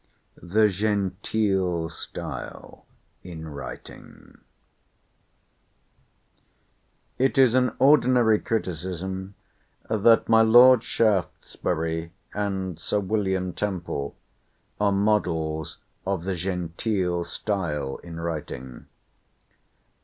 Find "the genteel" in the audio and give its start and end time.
0.41-1.89, 16.23-17.23